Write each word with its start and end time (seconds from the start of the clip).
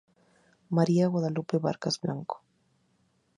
María 0.77 1.05
Guadalupe 1.09 1.59
Vargas 1.59 1.99
Blanco. 2.01 2.41